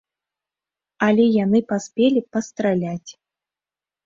Але 1.07 1.25
яны 1.43 1.59
паспелі 1.73 2.25
пастраляць. 2.37 3.11